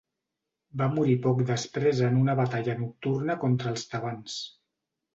[0.81, 4.43] Va morir poc després en una batalla nocturna contra els tebans.